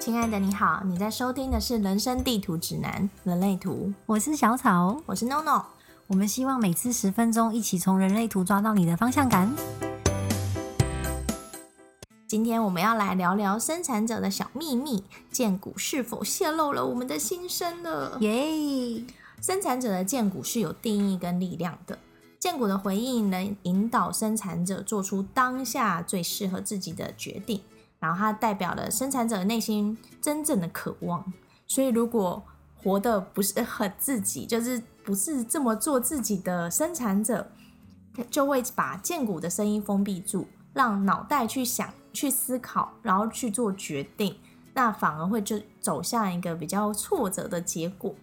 [0.00, 5.62] 亲爱的，你好，你在收听的是《人生地图指南：人类图》，我是小草，我是 NONO。
[6.06, 9.54] 我们希望每次十分钟，一起从人类图抓到你的方向感。
[12.26, 18.16] 今天我们要来聊聊生产者的小秘密，剑骨是否泄露了我们的心声呢？
[18.20, 19.04] 耶！
[19.42, 21.98] 生产者的剑骨是有定义跟力量的，
[22.38, 27.60] 剑骨的回应能引导生产者做出当下最适合自己的决定。
[28.00, 31.32] 然后它代表了生产者内心真正的渴望，
[31.66, 32.42] 所以如果
[32.82, 37.52] 活的不是很自己，就是不是这么做自己的生产者，
[38.30, 44.34] 就会把剑骨的声音封闭住，让脑袋去想、去思考，然后去做决定，
[44.72, 48.14] 那反而会就走向一个比较挫折的结果。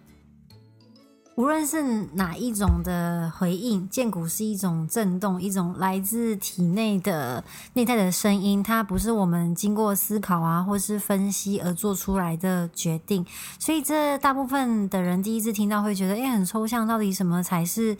[1.38, 1.80] 无论是
[2.14, 13.24] 哪一种的回应，剑骨是一种震动，一种来自体内的内在的声音，它不是我们经过思考啊，或是分析而做出来的决定。
[13.56, 17.96] 所以，这大部分的人第一次听到会觉得，哎，很抽象，到底什么才是？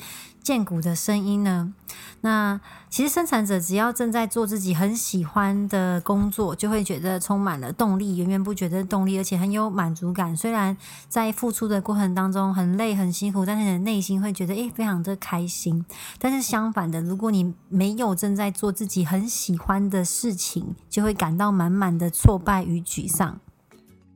[0.48, 1.74] 剑骨的声音呢？
[2.22, 10.34] 那其实生产者只要正在做自己很喜欢的工作，就会觉得充满了动力，源源不绝的动力，而且很有满足感。
[10.34, 10.74] 虽然
[11.06, 15.84] 在付出的过程当中很累很辛苦，但是你的内心会觉得诶非常的开心。
[16.18, 23.38] 但是相反的，如果你没有正在做自己很喜欢的事情，就会感到满满的挫败与沮丧。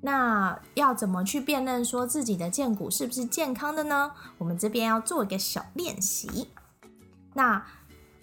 [0.04, 4.10] 那要怎么去辨认说自己的剑骨是不是健康的呢？
[4.36, 6.48] 我们这边要做一个小练习。
[7.34, 7.64] 那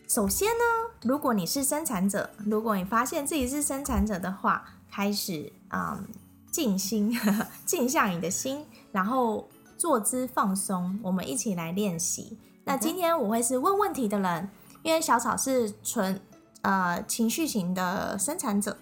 [0.06, 0.64] 首先呢，
[1.04, 6.04] 如果你是生产者，如果你发现自己是生产者的话，开始啊
[6.52, 7.18] 静心，
[7.66, 12.38] 静下你的心，然后坐姿放松，我们一起来练习。
[12.66, 14.50] 那今天我会是问问题的人，
[14.84, 16.20] 因为小草是纯
[16.62, 18.78] 呃情绪型的生产者，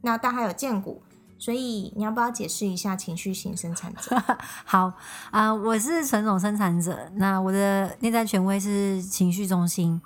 [0.00, 1.02] 那但还有剑骨。
[1.38, 4.16] 所以你要不要解释一下情绪型生产者？
[4.66, 4.92] 好
[5.30, 10.00] 啊，我是陈总生产者，那我的内在权威是情绪中心。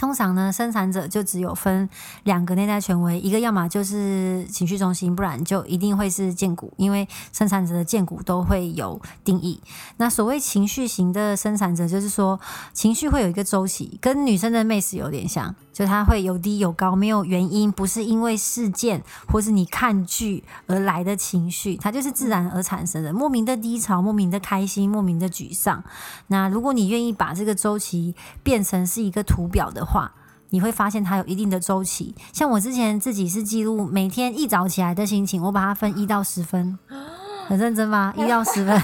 [0.00, 1.86] 通常呢，生产者就只有分
[2.24, 9.60] 两个内在权威，一个要么就是情绪中心，不然就一定会是剑骨，因为生产者的剑骨都会有定义。
[9.98, 12.40] 那所谓情绪型的生产者，就是说
[12.72, 25.84] 情绪会有一个周期，跟女生的妹子有点像，就它会有低有高，没有原因，不是因为事件或是你看剧而来的情绪，它就是自然而产生的，莫名的低潮，莫名的开心，莫名的沮丧。
[26.28, 29.89] 那如果你愿意把这个周期变成是一个图表的。
[29.90, 30.12] 话，
[30.50, 32.14] 你会发现它有一定的周期。
[32.32, 36.78] 像我之前自己是记录每天一早起来的心情，我把它分一到十分，
[37.50, 38.14] 很认真吗？
[38.16, 38.82] 一到十分，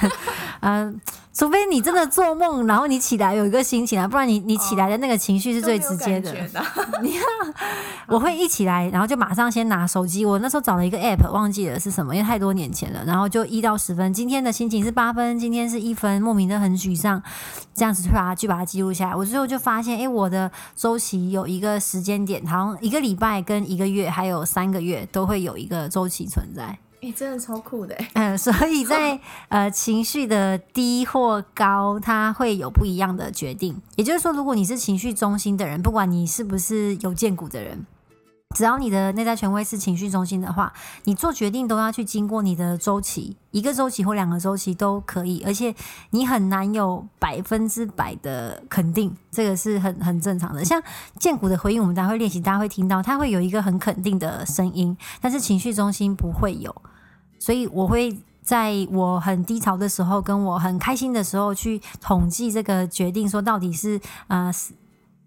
[0.60, 1.00] 嗯。
[1.36, 6.32] 除非你真的做梦，然后你起来有一个心情啊，不然你你起来的那个情绪是最直接的。
[7.02, 7.54] 你看，
[8.08, 10.24] 我会一起来，然后就马上先拿手机。
[10.24, 13.04] 我那时候找了一个 app，忘记了是什么，因为太多年前了。
[13.04, 17.22] 然后就一到十分，今天的心情是八分，今天是一分，莫名的很沮丧，
[17.74, 19.14] 这样子去把它去把它记录下来。
[19.14, 26.78] 我最后就发现，哎，我的周期有一个时间点，好像一个礼拜跟一个月还有三个月都会有一个周期存在。
[27.02, 27.96] 哎，真的超酷的！
[28.14, 33.80] 嗯，所以在呃情绪的低或高，它会有不一样的决定。
[33.96, 37.86] 也就是说，如果你是情绪中心的人，不管你是不是有见股的人。
[38.54, 40.72] 只要你的内在权威是情绪中心的话，
[41.04, 45.74] 你做决定都要去经过你的周期，一个周期或两个周期都可以，而且
[46.10, 50.64] 你很难有百分之百的肯定，这个是很很正常的。
[50.64, 50.82] 像
[51.18, 56.74] 剑骨的回应，我们大家会练习，大家会听到，它会有一个很肯定的声音，但是情绪中心不会有，
[57.38, 64.50] 所以我会在我很低潮的时候，跟我很开心的时候去统计这个决定，说到底是啊。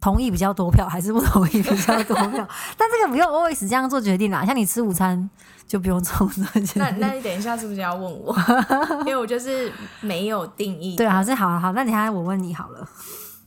[0.02, 2.48] 同意比较多票还是不同意比较多票？
[2.78, 4.46] 但这个不用 always 这样做决定啦。
[4.46, 5.30] 像你吃午餐
[5.68, 6.80] 就不用做这些。
[6.80, 8.34] 那那你等一下是不是要问我？
[9.06, 10.96] 因为我就是没有定义。
[10.96, 11.74] 对啊，这好好。
[11.74, 12.88] 那你还我问你好了。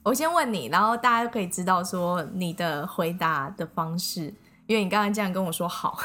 [0.03, 4.35] 我先问你，然后大家就可以知道说你的回答的方式。
[4.67, 5.99] 因为你刚刚这样跟我说好，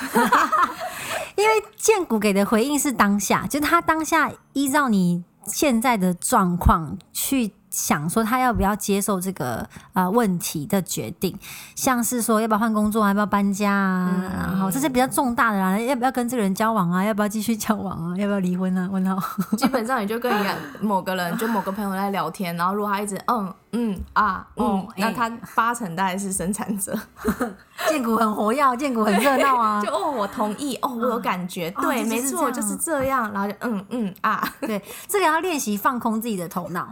[1.36, 7.52] 因为建谷给的回应是当下，就是他当下依照你现在的状况去。
[7.70, 11.38] 想说他要不要接受这个啊问题的决定，
[11.76, 18.88] 像是说要不要换工作啊，要不要搬家啊，然后这些比较重大的啦，要不要跟这个人交往啊，要不要继续交往啊，要不要离婚啊？
[18.92, 19.18] 问号。
[19.58, 20.32] 基本上你就跟
[20.80, 26.98] 某个人，就某个朋友在聊天，然后如果他一直嗯嗯啊嗯，那他八成大概是生产者，
[27.90, 29.82] 建股很活跃，建股很热闹啊。
[29.86, 36.88] 就哦，我同意，哦，我有感觉，对，没错，就是这样，然后就嗯嗯啊，对，这个要练习放空自己的头脑。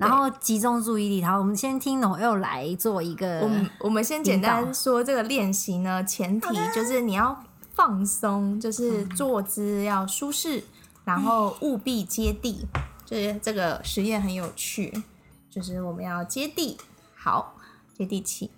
[0.00, 3.40] 然后集中注意力，好，我们先听 Noel 来做一个。
[3.40, 7.44] 我们我们先简单说这个练习呢，前提就是你要
[7.74, 10.64] 放松，就是坐姿要舒适，
[11.04, 12.66] 然后务必接地。
[13.04, 15.02] 就是这个实验很有趣，
[15.50, 16.78] 就是我们要接地，
[17.16, 17.56] 好，
[17.92, 18.52] 接地气，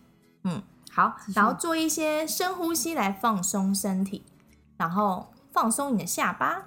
[0.44, 4.22] 嗯，好，然后做一些深呼吸来放松身体，
[4.76, 6.64] 然后放松你的下巴，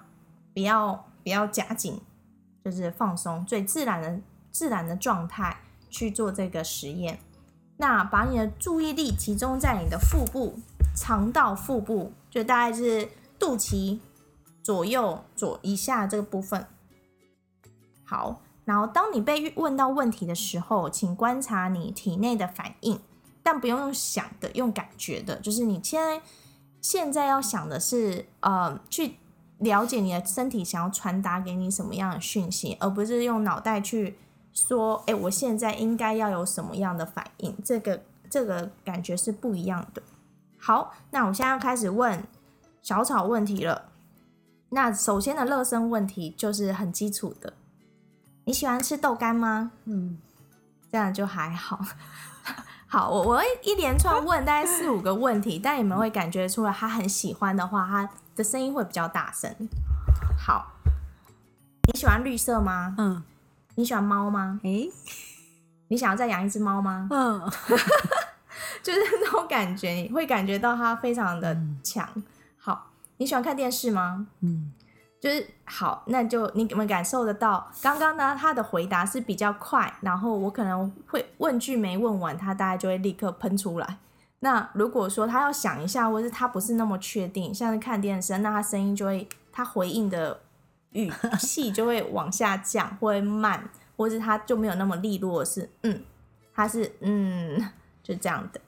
[0.54, 2.02] 不要不要夹紧，
[2.64, 4.20] 就是放松最自然的
[4.56, 5.58] 自然的状态
[5.90, 7.20] 去做这个实验。
[7.76, 10.58] 那把你的注意力集中在你的腹部、
[10.96, 14.00] 肠道腹部，就大概是肚脐
[14.64, 16.66] 左右左以下这个部分。
[18.06, 22.98] 好，然后当你被问到问题的时候，请观察你体内的反应，
[23.44, 26.22] 但不用用想的，用感觉的，就是你现在
[26.80, 29.18] 现在要想的是，呃，去
[29.58, 34.18] 了解你的身体想要传达给你什么样的讯息，而不是用脑袋去
[34.56, 40.02] 说，哎，我现在应该要有什么样的反应，这个这个感觉是不一样的。
[40.58, 42.24] 好，那我现在要开始问
[42.82, 43.90] 小草问题了。
[44.70, 47.54] 那首先的热身问题就是很基础的。
[48.46, 49.74] 你喜欢吃豆干吗？
[49.84, 50.18] 嗯，
[50.90, 51.80] 这样就还好。
[52.88, 59.54] 好，我我会一连串问大概四五个问题，但你们会感觉出来他很喜欢的话，他的声音会比较大声。
[60.38, 60.72] 好，
[61.92, 62.96] 你喜欢绿色吗？
[62.98, 63.22] 嗯。
[63.76, 64.60] 你喜欢猫吗？
[64.64, 64.90] 诶，
[65.90, 67.08] 你想要再养一只猫吗？
[67.12, 67.42] 嗯。
[68.82, 72.08] 就是那种感觉，你会感觉到它非常的强。
[72.58, 74.28] 好，你喜欢看电视吗？
[74.42, 74.72] 嗯。
[75.20, 83.98] 就是好，那就你们感受得到，刚刚呢他的回答是比较快，然后我可能会问句没问完，他大概就会立刻喷出来。
[84.42, 90.42] 那如果说他要想一下，或是他不是那么确定，像是看电视，那他声音就会，他回应的
[90.96, 96.02] 语气就会往下降，会慢，或是他就没有那么利落，是嗯，
[96.52, 97.70] 他是嗯，
[98.02, 98.60] 就这样的。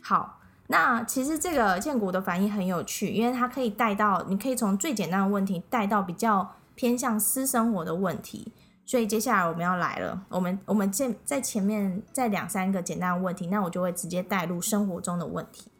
[0.00, 0.36] 好。
[0.72, 8.52] 那其实这个建国的反应很有趣，因为它可以带到，你可以从最简单的问题带到比较偏向私生活的问题。
[8.86, 15.72] 所以接下来我们要来了，我们我们在在前面再两三个简单的问题，那我就会直接带入生活中的问题。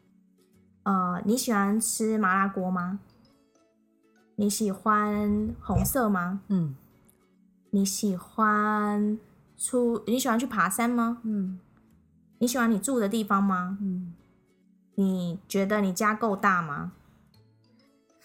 [0.83, 2.99] 呃，你喜欢吃麻辣锅吗？
[4.41, 6.41] 你喜欢红色吗？
[6.49, 6.75] 嗯。
[7.73, 9.19] 你喜欢
[9.59, 10.03] 出？
[10.07, 11.19] 你喜欢去爬山吗？
[11.25, 11.61] 嗯。
[12.39, 13.77] 你喜欢你住的地方吗？
[13.83, 14.15] 嗯。
[14.95, 16.93] 你觉得你家够大吗？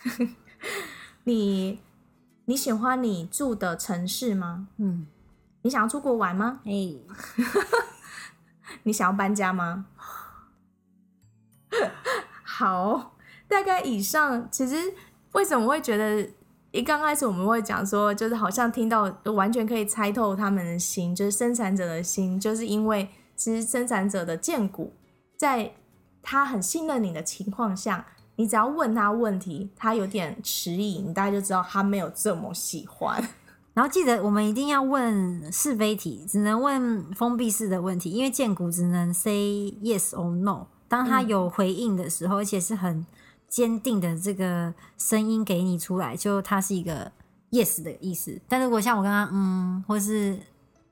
[1.26, 1.82] 你
[2.46, 4.70] 你喜欢你住的城市吗？
[4.78, 5.08] 嗯，
[5.64, 6.62] 你想要出国玩吗？
[6.64, 6.72] 哎，
[8.84, 9.88] 你想要搬家吗？
[12.42, 13.18] 好，
[13.50, 14.48] 大概以上。
[14.50, 14.94] 其实
[15.36, 16.28] 为什么会觉得
[16.72, 19.04] 一刚开始我们会讲说，就是好像听到
[19.34, 24.94] 完全可以猜透他们的心，就是生产者的心，就是因为其实生产者的荐股
[25.38, 25.74] 在。
[26.28, 28.04] 他很信任你的情况下，
[28.38, 33.24] 你只要问他问题，他有点迟疑，你大概就知道他没有这么喜欢。
[33.76, 40.66] 然后记得我们一定要问是非题，只能问封闭式的问题，因为建股只能 say yes or no。
[40.88, 43.06] 当他有回应的时候，而且是很
[43.56, 47.10] 坚定的这个声音给你出来，就它是一个
[47.52, 48.38] yes 的意思。
[48.50, 50.38] 但如果像我刚刚嗯，或是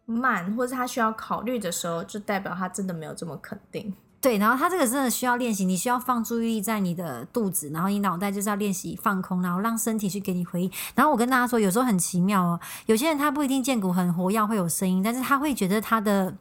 [0.05, 3.93] 慢，或是他需要考虑的时候，就代表他真的没有这么肯定。
[4.21, 10.71] 对，然后他这个真的需要练习，你需要放注意力在你的肚子，然后你脑袋就是要练习放空，然后让身体去给你回应。
[10.95, 16.33] 然后我跟大家说，有时候很奇妙哦，有些人他不一定见骨很活跃会有声音，但是他会觉得他的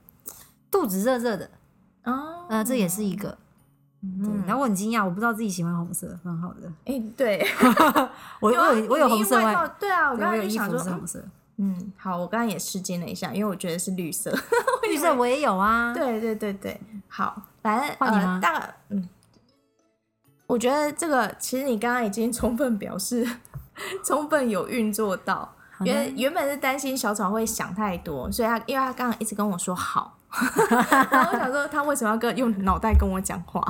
[0.70, 1.50] 肚子热热的
[2.04, 3.36] 哦，呃，这也是一个。
[4.02, 6.70] 嗯，然后我很惊讶，我不知道自己喜欢红色，蛮好的。
[6.84, 7.44] 哎，对，
[8.40, 11.24] 我我有我有红色外对啊，我刚刚就想说红色。
[11.58, 14.36] 嗯，好，我刚刚也吃惊了一下，因为我觉得是绿色，
[14.82, 15.94] 绿色我也有啊。
[15.94, 17.42] 对对对对，好。
[17.62, 19.08] 反正呃，大概嗯，
[20.48, 23.24] 我觉得这个其实你刚刚已经充分表示，
[24.04, 25.54] 充分有运作到。
[25.84, 30.16] 原原本是担心小草会想太多，所以他因为他刚刚一直跟我说好，
[31.10, 33.62] 然后我想说他为什么要跟用脑袋跟我讲话？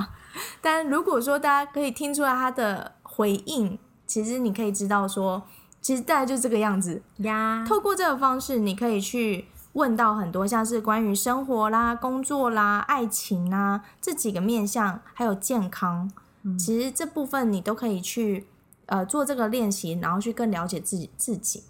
[0.61, 3.77] 但如果说大家可以听出来他的回应，
[4.07, 5.43] 其实你可以知道说，
[5.81, 7.65] 其实大概就这个样子呀。
[7.67, 9.47] 透过这个方式，你可以去。
[9.73, 16.11] 问到很多像是关于生活啦、工作啦、爱情啦这几个面向，还有健康，
[16.59, 18.45] 其实这部分你都可以去
[18.85, 21.63] 呃做这个练习，然后去更了解自己自己。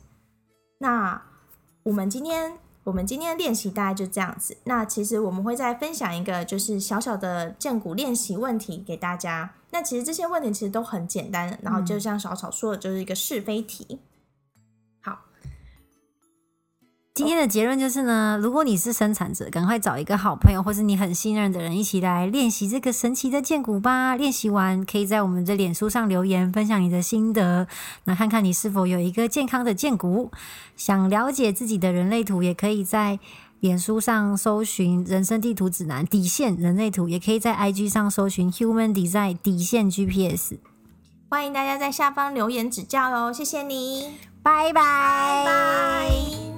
[0.80, 1.22] 那
[1.84, 4.58] 我们今天我们今天的练习大概就这样子。
[4.66, 9.54] 那其实我们会再分享一个就是小小的健骨练习问题给大家。
[9.72, 14.00] 那其实这些问题其实都很简单，然后就像小草说的，就是一个是非题。
[17.16, 24.16] 今天的结论就是呢，如果你是生产者，赶快找一个好朋友或是你很信任的人一起来练习这个神奇的剑骨吧。
[24.16, 27.68] 练习完可以在我们的脸书上留言，分享你的心得，
[28.06, 30.32] 那看看你是否有一个健康的剑骨。
[30.76, 33.20] 想了解自己的人类图，也可以在
[33.60, 40.56] 脸书上搜寻“人生地图指南”底线人类图，也可以在 IG 上搜寻 “Human Design” 底线 GPS。
[41.30, 44.08] 欢迎大家在下方留言指教哦，谢谢你，
[44.42, 46.53] 拜拜拜。